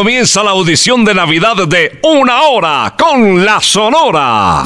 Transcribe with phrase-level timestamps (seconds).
[0.00, 4.64] Comienza la audición de Navidad de Una Hora con la Sonora.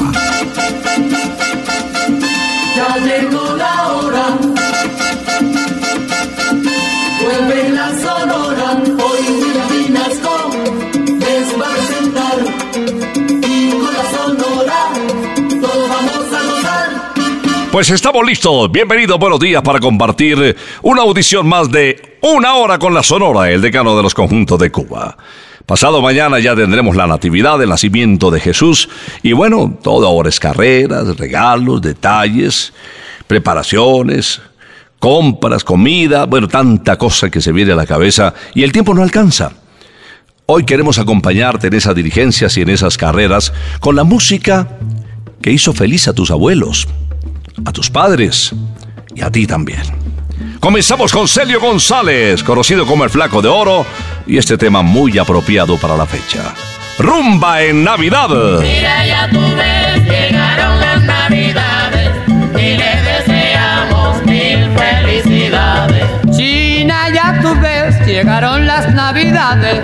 [17.75, 18.71] Pues estamos listos.
[18.71, 23.59] Bienvenido, buenos días para compartir una audición más de una hora con la Sonora, el
[23.59, 25.17] decano de los conjuntos de Cuba.
[25.65, 28.87] Pasado mañana ya tendremos la natividad, el nacimiento de Jesús.
[29.23, 32.71] Y bueno, todo ahora es carreras, regalos, detalles,
[33.27, 34.41] preparaciones,
[34.97, 39.03] compras, comida, bueno, tanta cosa que se viene a la cabeza y el tiempo no
[39.03, 39.51] alcanza.
[40.45, 43.51] Hoy queremos acompañarte en esas diligencias y en esas carreras
[43.81, 44.77] con la música
[45.41, 46.87] que hizo feliz a tus abuelos,
[47.63, 48.53] a tus padres
[49.15, 49.83] y a ti también.
[50.59, 53.85] Comenzamos con Celio González, conocido como el Flaco de Oro,
[54.27, 56.53] y este tema muy apropiado para la fecha.
[56.97, 58.29] Rumba en Navidad.
[58.61, 62.09] Mira, ya tú ves, llegaron las Navidades
[62.53, 66.05] y le deseamos mil felicidades.
[66.35, 69.81] China, ya tú ves, llegaron las Navidades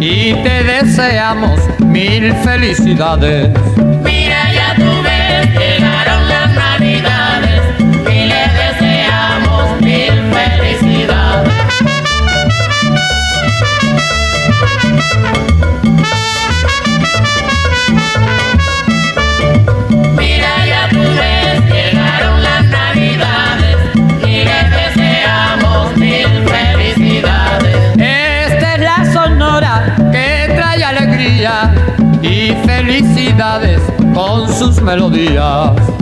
[0.00, 3.50] y te deseamos mil felicidades.
[4.02, 6.45] Mira, ya tú ves, llegaron las
[29.58, 31.72] que trae alegría
[32.20, 33.80] y felicidades
[34.12, 35.95] con sus melodías.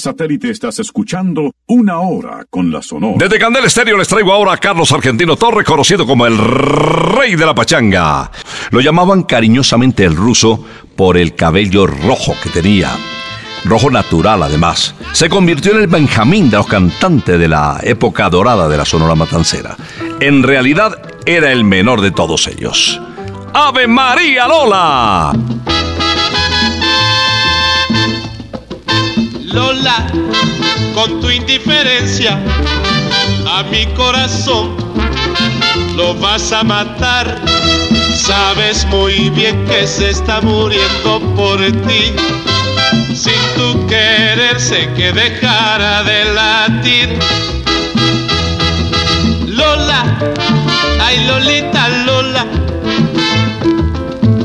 [0.00, 3.16] Satélite estás escuchando Una Hora con la Sonora.
[3.18, 7.46] Desde Candel Estéreo les traigo ahora a Carlos Argentino Torre, conocido como el rey de
[7.46, 8.30] la pachanga.
[8.70, 10.64] Lo llamaban cariñosamente el ruso
[10.96, 12.90] por el cabello rojo que tenía.
[13.64, 14.94] Rojo natural, además.
[15.12, 19.14] Se convirtió en el Benjamín de los cantantes de la época dorada de la Sonora
[19.14, 19.76] Matancera.
[20.20, 23.00] En realidad, era el menor de todos ellos.
[23.52, 25.32] ¡Ave María Lola!
[29.52, 30.06] Lola,
[30.94, 32.38] con tu indiferencia
[33.46, 34.76] a mi corazón
[35.96, 37.40] lo vas a matar.
[38.14, 42.14] Sabes muy bien que se está muriendo por ti.
[43.14, 47.18] Sin tu querer sé que dejara de latir.
[49.46, 50.04] Lola,
[51.00, 52.46] ay Lolita Lola,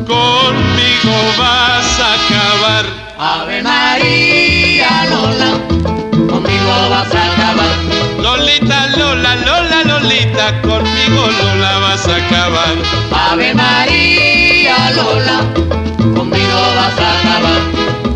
[0.07, 2.85] conmigo vas a acabar.
[3.17, 4.14] Ave María
[10.45, 12.75] Conmigo Lola vas a acabar.
[13.11, 15.41] Ave María Lola,
[16.15, 17.61] conmigo vas a acabar.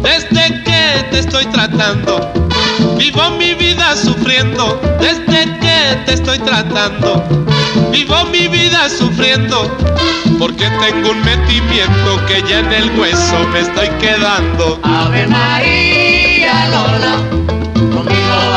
[0.04, 2.32] Desde que te estoy tratando,
[3.00, 4.80] vivo mi vida sufriendo.
[5.00, 7.26] Desde que te estoy tratando,
[7.92, 9.76] vivo mi vida sufriendo.
[10.38, 14.80] Porque tengo un metimiento que ya en el hueso me estoy quedando.
[14.84, 17.16] Ave María Lola,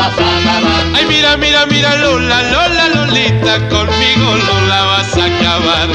[0.05, 5.87] Ay, mira, mira, mira, Lola, Lola, Lolita, conmigo Lola vas a acabar.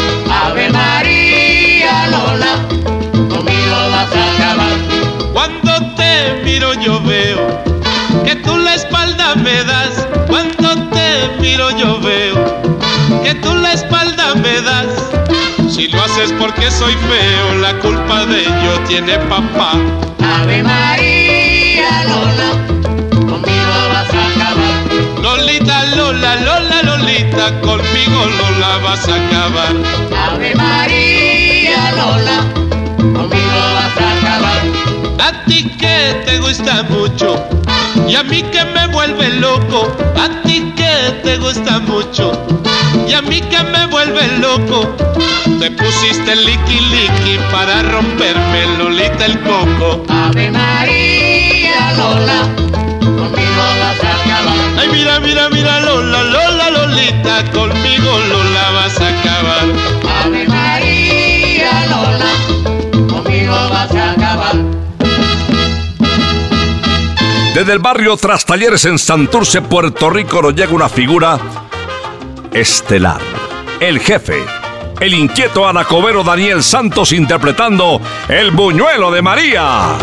[0.46, 2.54] Ave María Lola,
[3.28, 4.76] conmigo vas a acabar.
[5.34, 7.62] Cuando te miro yo veo
[8.24, 10.06] que tú la espalda me das.
[10.26, 12.62] Cuando te miro yo veo
[13.22, 14.88] que tú la espalda me das.
[15.70, 19.72] Si lo haces porque soy feo, la culpa de ello tiene papá.
[20.40, 21.17] Ave María
[28.88, 29.74] vas a acabar.
[30.28, 32.38] Ave María Lola,
[32.96, 34.62] conmigo vas a acabar.
[35.28, 37.28] A ti que te gusta mucho
[38.08, 39.80] y a mí que me vuelve loco.
[40.24, 42.32] A ti que te gusta mucho
[43.06, 44.78] y a mí que me vuelve loco.
[45.60, 50.04] Te pusiste liqui liqui para romperme Lolita el coco.
[50.08, 52.40] Ave María Lola,
[53.18, 54.58] conmigo vas a acabar.
[54.78, 58.47] Ay mira mira mira Lola Lola Lolita conmigo Lola
[59.38, 59.64] acabar.
[60.24, 62.32] Ave María Lola,
[63.08, 64.56] conmigo vas a acabar.
[67.54, 71.38] Desde el barrio Tras Talleres en Santurce, Puerto Rico, nos llega una figura
[72.52, 73.20] estelar.
[73.80, 74.44] El jefe,
[75.00, 79.98] el inquieto anacobero Daniel Santos interpretando El Buñuelo de María.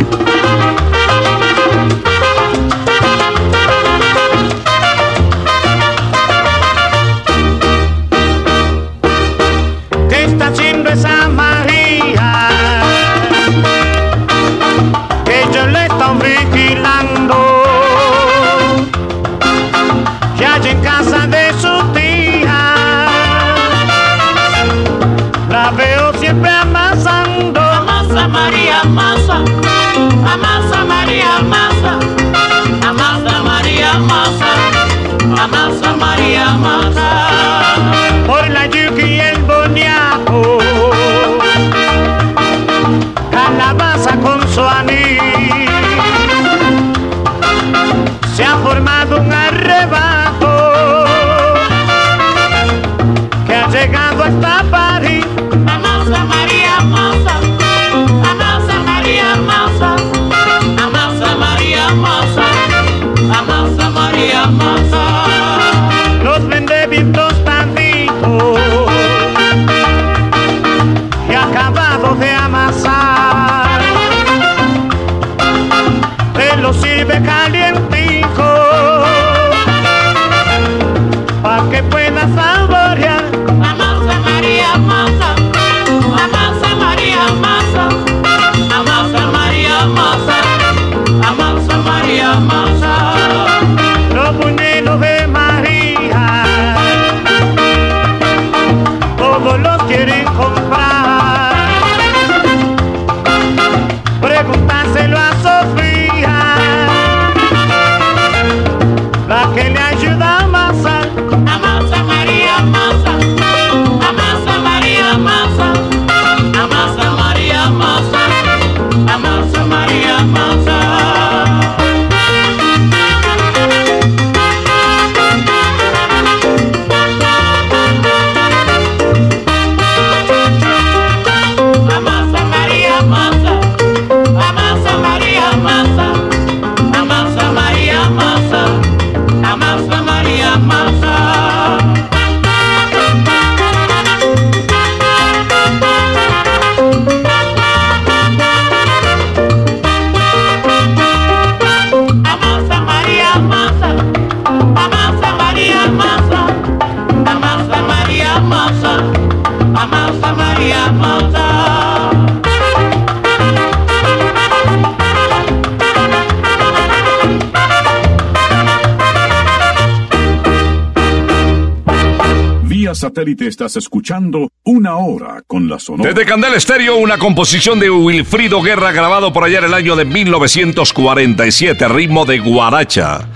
[173.15, 176.11] Satélite estás escuchando Una Hora con la Sonora.
[176.11, 180.03] Desde Candel Estéreo, una composición de Wilfrido Guerra grabado por allá en el año de
[180.03, 183.29] 1947, ritmo de guaracha.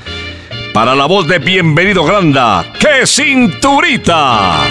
[0.73, 4.65] Para la voz de Bienvenido Granda, ¡qué cinturita!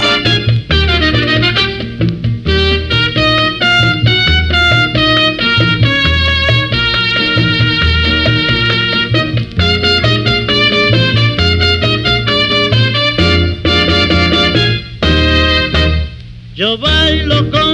[16.58, 17.67] Yo bailo con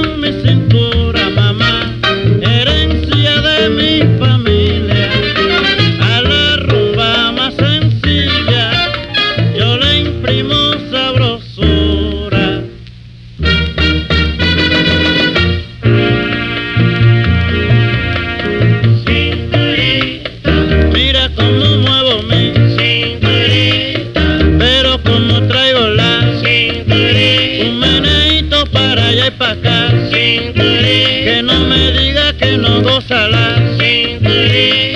[34.64, 34.93] Yeah.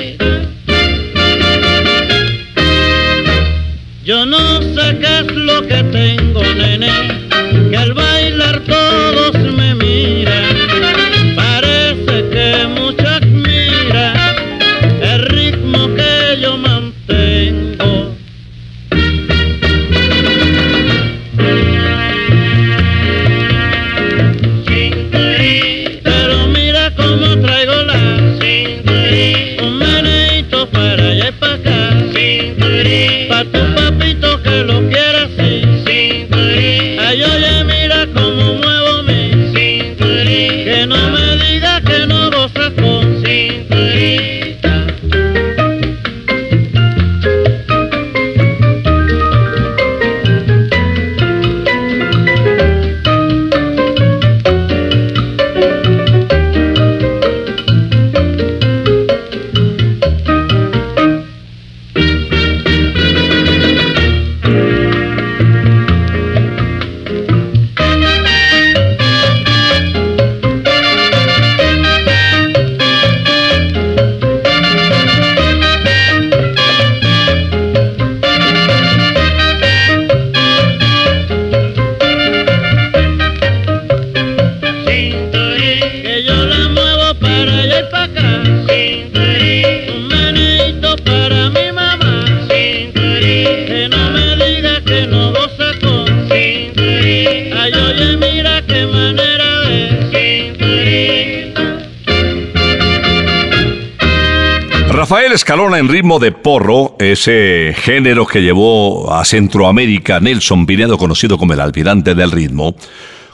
[105.38, 111.52] Escalona en ritmo de porro, ese género que llevó a Centroamérica Nelson Pinedo, conocido como
[111.52, 112.74] el almirante del ritmo,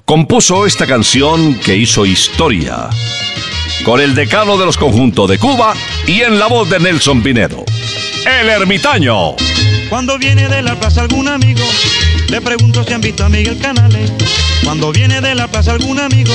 [0.04, 2.90] compuso esta canción que hizo historia,
[3.87, 5.73] con el decano de los conjuntos de Cuba
[6.06, 7.64] y en la voz de Nelson Pinedo,
[8.26, 9.34] el ermitaño.
[9.88, 11.64] Cuando viene de la plaza algún amigo,
[12.28, 14.12] le pregunto si han visto a Miguel Canales.
[14.62, 16.34] Cuando viene de la plaza algún amigo,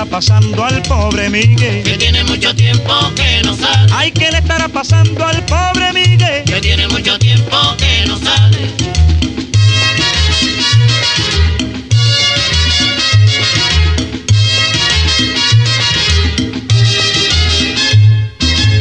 [0.00, 1.82] Estará pasando al pobre Miguel?
[1.82, 3.92] Que tiene mucho tiempo que no sale.
[3.92, 6.44] Ay, ¿qué le estará pasando al pobre Miguel?
[6.44, 8.58] Que tiene mucho tiempo que no sale.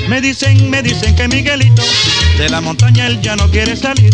[0.08, 1.84] Me dicen, me dicen que Miguelito
[2.38, 4.14] de la montaña él ya no quiere salir.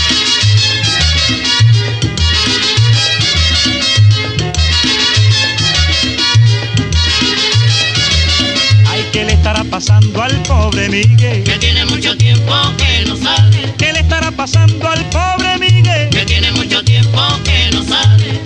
[9.71, 11.43] Pasando al pobre Miguel?
[11.45, 13.73] Que tiene mucho tiempo que no sale.
[13.77, 16.09] ¿Qué le estará pasando al pobre Miguel?
[16.09, 18.41] Que tiene mucho tiempo que no sale.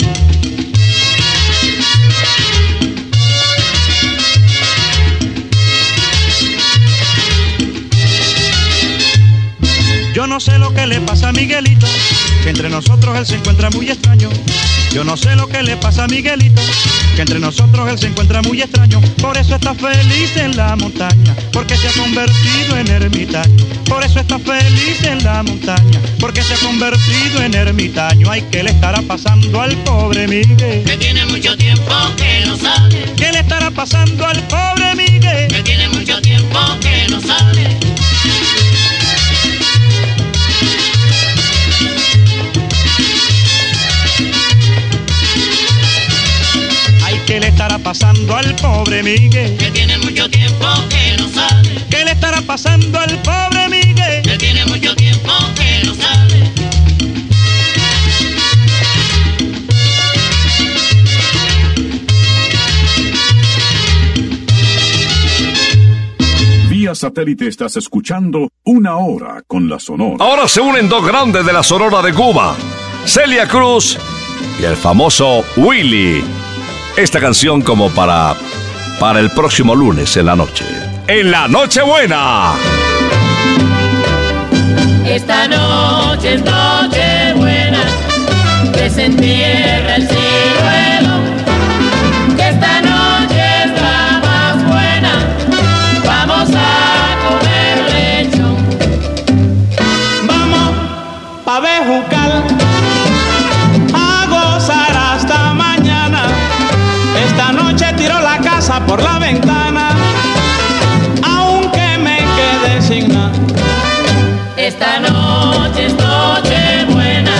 [10.13, 11.87] Yo no sé lo que le pasa a Miguelito,
[12.43, 14.29] que entre nosotros él se encuentra muy extraño.
[14.95, 16.61] Yo no sé lo que le pasa a Miguelito,
[17.17, 19.01] que entre nosotros él se encuentra muy extraño.
[19.21, 23.65] Por eso está feliz en la montaña, porque se ha convertido en ermitaño.
[23.89, 28.31] Por eso está feliz en la montaña, porque se ha convertido en ermitaño.
[28.31, 30.85] Ay, ¿qué le estará pasando al pobre Miguel?
[30.85, 33.03] Que tiene mucho tiempo que no sale.
[33.17, 35.49] ¿Qué le estará pasando al pobre Miguel?
[35.49, 38.04] Que tiene mucho tiempo que no sale.
[47.85, 49.55] Pasando al pobre Miguel?
[49.57, 51.85] Que tiene mucho tiempo que no sale.
[51.87, 54.23] ¿Qué le estará pasando al pobre Miguel?
[54.23, 56.51] Que tiene mucho tiempo que no sale.
[66.67, 70.25] Vía satélite estás escuchando Una Hora con la Sonora.
[70.25, 72.55] Ahora se unen dos grandes de la Sonora de Cuba,
[73.05, 73.95] Celia Cruz
[74.59, 76.44] y el famoso Willy.
[76.97, 78.35] Esta canción como para
[79.01, 80.65] para el próximo lunes en la noche.
[81.07, 82.53] En la Nochebuena.
[85.05, 87.83] Esta noche es noche buena,
[88.73, 91.15] que se entierra el ciruelo.
[92.37, 95.13] Esta noche es la más buena,
[96.05, 98.55] vamos a comer lechón.
[100.25, 100.75] Vamos
[101.43, 102.14] pa' Bejucal
[108.87, 109.89] por la ventana,
[111.23, 113.31] aunque me quede sin nada.
[114.57, 117.31] Esta noche es noche buena,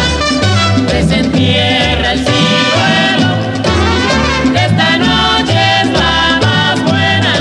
[1.12, 3.30] entierra el ciruelo.
[4.54, 7.34] Esta noche es la más buena,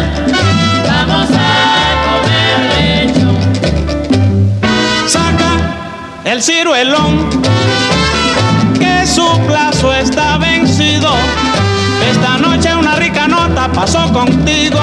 [0.87, 3.37] vamos a comer lechón.
[5.09, 5.53] Saca
[6.25, 7.24] el ciruelón,
[13.75, 14.79] pasó contigo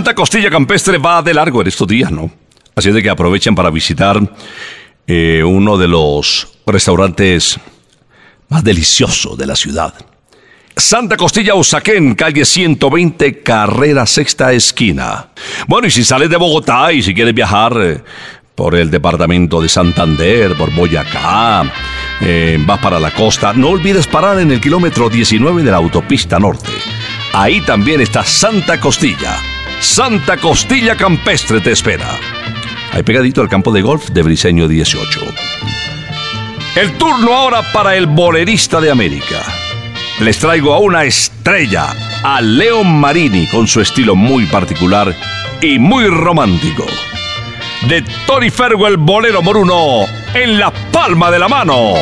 [0.00, 2.30] Santa Costilla Campestre va de largo en estos días, ¿no?
[2.74, 4.18] Así de que aprovechen para visitar
[5.06, 7.60] eh, uno de los restaurantes
[8.48, 9.92] más deliciosos de la ciudad.
[10.74, 15.28] Santa Costilla Usaquén, calle 120, carrera sexta esquina.
[15.68, 18.02] Bueno, y si sales de Bogotá y si quieres viajar eh,
[18.54, 21.70] por el departamento de Santander, por Boyacá,
[22.22, 26.38] eh, vas para la costa, no olvides parar en el kilómetro 19 de la autopista
[26.38, 26.72] norte.
[27.34, 29.59] Ahí también está Santa Costilla.
[29.80, 32.08] Santa Costilla Campestre te espera.
[32.92, 35.20] Ahí pegadito al campo de golf de Briseño 18.
[36.76, 39.42] El turno ahora para el bolerista de América.
[40.20, 41.86] Les traigo a una estrella,
[42.22, 45.16] a Leon Marini, con su estilo muy particular
[45.62, 46.84] y muy romántico.
[47.88, 51.94] De Tony Fergo el bolero moruno en la palma de la mano.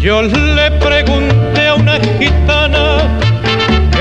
[0.00, 2.98] Yo le pregunté a una gitana,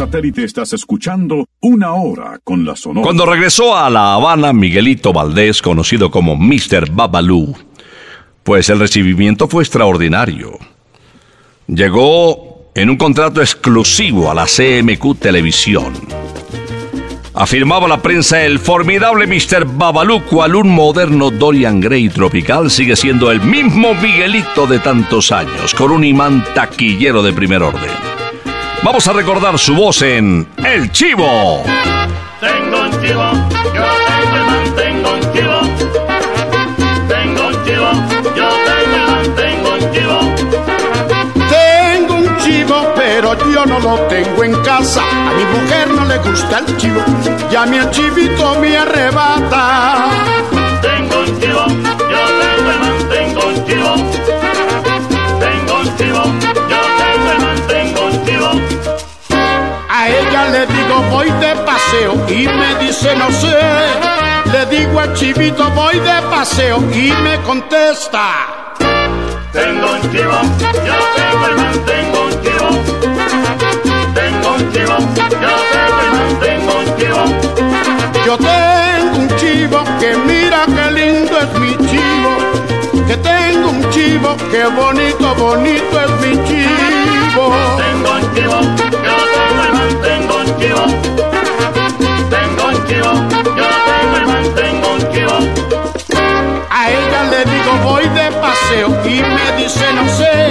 [0.00, 3.04] Satélite estás escuchando Una Hora con la Sonora.
[3.04, 6.90] Cuando regresó a La Habana, Miguelito Valdés, conocido como Mr.
[6.90, 7.54] Babalú,
[8.42, 10.52] pues el recibimiento fue extraordinario.
[11.66, 15.92] Llegó en un contrato exclusivo a la CMQ Televisión.
[17.34, 19.66] Afirmaba la prensa el formidable Mr.
[19.66, 25.74] Babalú, cual un moderno Dorian Gray tropical, sigue siendo el mismo Miguelito de tantos años,
[25.74, 28.09] con un imán taquillero de primer orden.
[28.82, 31.62] Vamos a recordar su voz en El Chivo.
[32.40, 33.30] Tengo un chivo,
[33.74, 35.60] yo tengo y mantengo un chivo.
[37.06, 37.90] Tengo un chivo,
[38.34, 40.18] yo tengo y mantengo un chivo.
[41.50, 45.02] Tengo un chivo, pero yo no lo tengo en casa.
[45.02, 47.02] A mi mujer no le gusta el chivo,
[47.52, 50.08] y a mi chivito me arrebata.
[50.80, 54.19] Tengo un chivo, yo tengo y mantengo un chivo.
[60.60, 63.56] Le digo voy de paseo y me dice no sé.
[64.52, 68.76] Le digo al chivito voy de paseo y me contesta.
[69.52, 72.68] Tengo un chivo, yo tengo y mantengo un chivo.
[74.14, 77.22] Tengo un chivo, yo tengo y mantengo un chivo.
[78.26, 82.32] Yo tengo un chivo que mira qué lindo es mi chivo.
[83.06, 87.54] Que tengo un chivo, qué bonito, bonito es mi chivo.
[87.78, 89.09] Tengo un chivo,
[98.30, 100.50] de paseo y me dice no sé.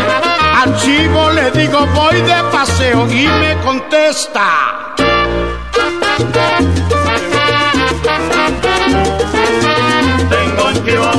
[0.61, 4.95] Al chivo le digo voy de paseo y me contesta.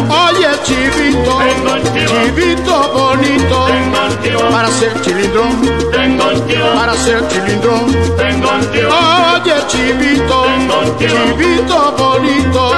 [0.09, 1.39] Oye chivito,
[2.09, 3.67] chivito bonito,
[4.51, 5.61] para ser chilindrón,
[6.75, 7.87] para ser chilindrón.
[9.37, 10.47] Oye chivito,
[10.99, 12.73] chivito bonito,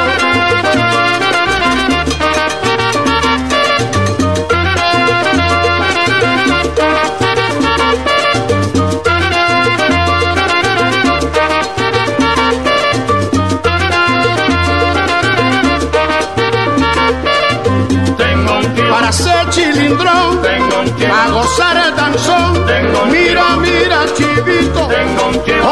[19.13, 22.65] hacer chilindrón, para gozar el danzón.
[23.11, 24.89] Mira, mira, chivito,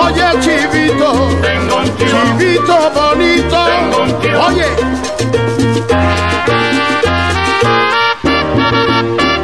[0.04, 1.28] oye, chivito,
[1.98, 3.58] chivito bonito,
[4.46, 4.66] oye.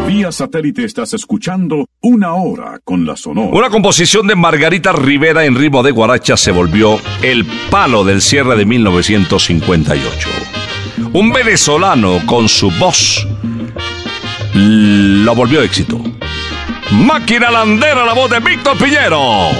[0.06, 3.48] Vía satélite estás escuchando Una Hora con la Sonora.
[3.50, 8.56] Una composición de Margarita Rivera en ritmo de guaracha se volvió el palo del cierre
[8.56, 10.28] de 1958.
[11.14, 13.26] Un venezolano con su voz
[14.57, 16.01] lo volvió éxito.
[16.90, 19.53] Máquina Landera, la voz de Víctor Piñeros.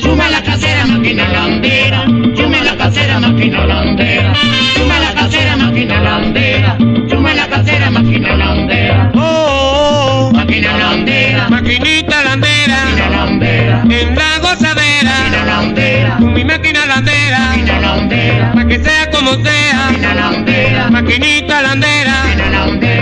[0.00, 2.04] Suma la casera, máquina landera.
[2.36, 4.32] Suma la casera, máquina landera.
[4.76, 6.76] Suma la casera, máquina landera.
[7.10, 9.10] Suma la casera, máquina landera.
[9.14, 11.48] Oh, Máquina landera.
[11.48, 13.82] maquinita landera, Máquina landera.
[13.82, 16.16] en la gozadera, Máquina landera.
[16.20, 18.52] con mi máquina landera, Máquina landera.
[18.52, 20.90] para que sea como sea, Máquina landera.
[20.90, 22.24] maquinita landera.
[22.24, 22.93] Máquina landera.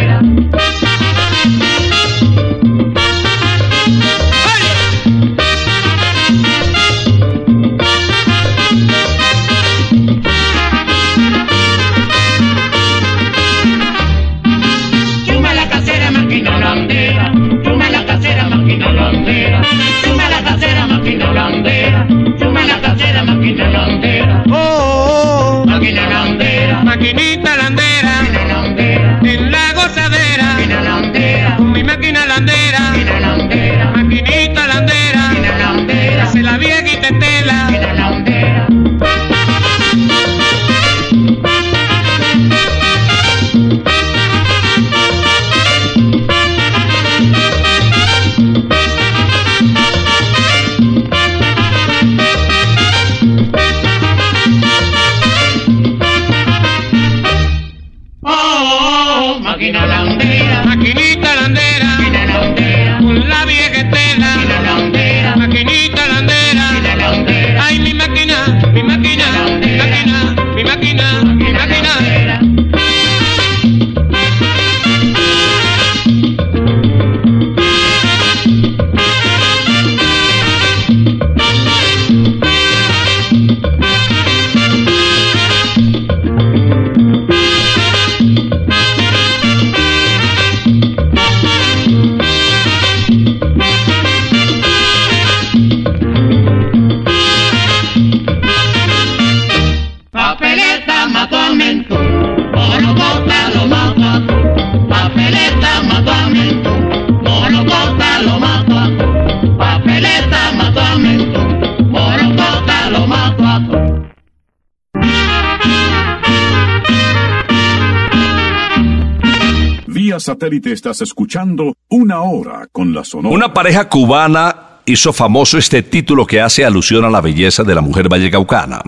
[120.21, 123.35] Satélite estás escuchando Una Hora con la Sonora.
[123.35, 127.81] Una pareja cubana hizo famoso este título que hace alusión a la belleza de la
[127.81, 128.83] mujer vallecaucana.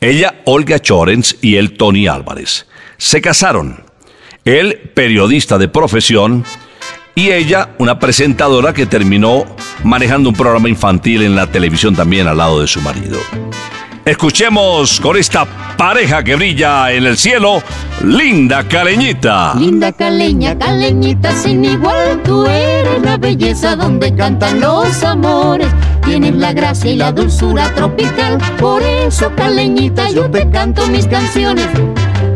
[0.00, 2.66] Ella, Olga Chorens, y él, Tony Álvarez.
[2.98, 3.82] Se casaron.
[4.44, 6.44] Él, periodista de profesión,
[7.14, 9.44] y ella, una presentadora que terminó
[9.82, 13.18] manejando un programa infantil en la televisión también al lado de su marido.
[14.08, 15.44] Escuchemos con esta
[15.76, 17.62] pareja que brilla en el cielo,
[18.02, 19.52] Linda Caleñita.
[19.54, 25.68] Linda caleña, caleñita sin igual, tú eres la belleza donde cantan los amores.
[26.06, 31.68] Tienes la gracia y la dulzura tropical, por eso caleñita yo te canto mis canciones.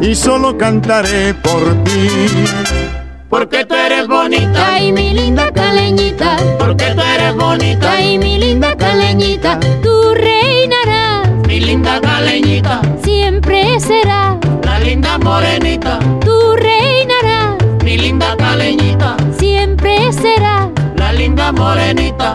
[0.00, 2.08] Y solo cantaré por ti.
[3.28, 8.74] porque tú eres bonita, Ay, mi linda caleñita, porque tú eres bonita, ay, mi linda
[8.76, 18.34] caleñita, tú reinarás, mi linda caleñita, siempre serás, la linda morenita, tú reinarás, mi linda
[18.36, 20.68] caleñita, siempre serás.
[20.96, 22.34] la linda morenita.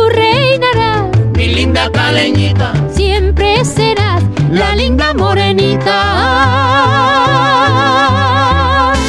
[1.71, 2.73] linda caleñita.
[2.93, 4.21] siempre serás.
[4.51, 5.93] La linda morenita.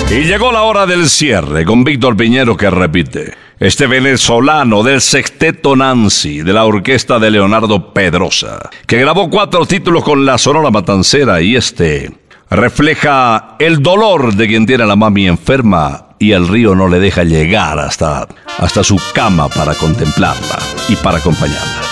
[0.09, 3.35] Y llegó la hora del cierre con Víctor Piñero que repite.
[3.59, 10.05] Este venezolano del sexteto Nancy de la orquesta de Leonardo Pedrosa, que grabó cuatro títulos
[10.05, 12.13] con la Sonora Matancera y este
[12.49, 17.01] refleja el dolor de quien tiene a la mami enferma y el río no le
[17.01, 21.92] deja llegar hasta, hasta su cama para contemplarla y para acompañarla.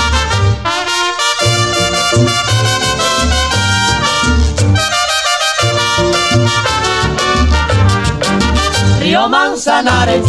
[9.21, 10.25] Río Manzanares,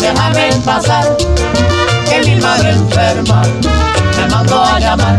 [0.00, 1.14] déjame pasar,
[2.08, 3.42] que mi madre enferma
[4.16, 5.18] me mandó a llamar.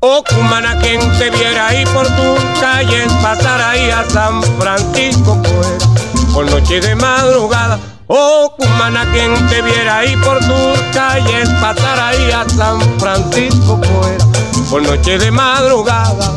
[0.00, 5.88] Oh, cumana, quien te viera ahí por tus calles, pasar ahí a San Francisco, pues,
[6.34, 7.78] por noche de madrugada.
[8.08, 14.68] Oh, cumana, quien te viera ahí por tus calles, pasar ahí a San Francisco, pues,
[14.68, 16.36] por noche de madrugada.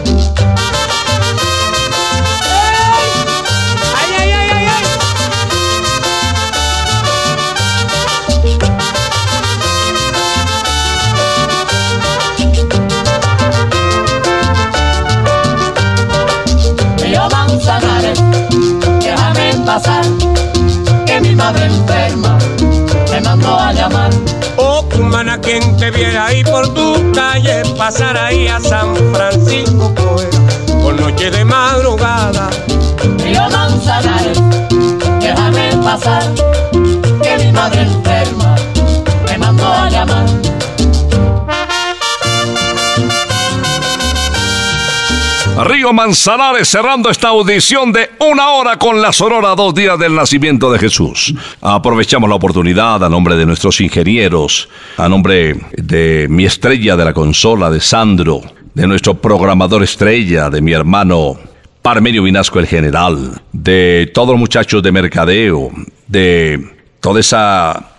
[45.89, 50.77] Manzanares cerrando esta audición de una hora con la Sonora dos días del nacimiento de
[50.77, 51.33] Jesús.
[51.59, 57.13] Aprovechamos la oportunidad a nombre de nuestros ingenieros, a nombre de mi estrella de la
[57.13, 58.41] consola, de Sandro,
[58.75, 61.37] de nuestro programador estrella, de mi hermano
[61.81, 65.71] Parmenio Vinasco el general, de todos los muchachos de mercadeo,
[66.07, 66.63] de
[66.99, 67.90] toda esa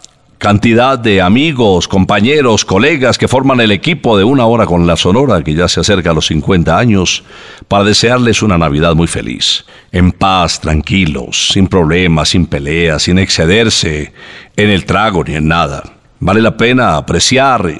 [0.42, 5.44] cantidad de amigos, compañeros, colegas que forman el equipo de una hora con la Sonora,
[5.44, 7.22] que ya se acerca a los 50 años,
[7.68, 14.12] para desearles una Navidad muy feliz, en paz, tranquilos, sin problemas, sin peleas, sin excederse
[14.56, 15.84] en el trago ni en nada.
[16.18, 17.78] Vale la pena apreciar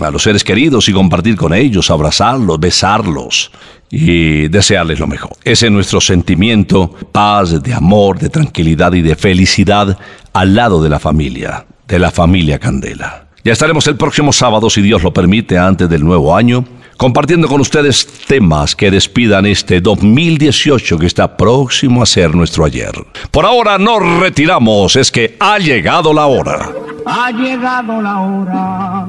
[0.00, 3.50] a los seres queridos y compartir con ellos, abrazarlos, besarlos
[3.90, 5.32] y desearles lo mejor.
[5.42, 9.98] Ese es nuestro sentimiento, paz, de amor, de tranquilidad y de felicidad
[10.32, 13.26] al lado de la familia, de la familia Candela.
[13.44, 16.64] Ya estaremos el próximo sábado, si Dios lo permite, antes del nuevo año,
[16.96, 22.92] compartiendo con ustedes temas que despidan este 2018 que está próximo a ser nuestro ayer.
[23.30, 26.70] Por ahora nos retiramos, es que ha llegado la hora.
[27.04, 29.06] Ha llegado la hora.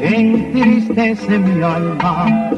[0.00, 2.50] Entristece mi alma.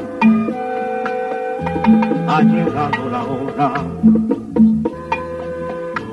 [2.27, 4.38] Ha llegado la hora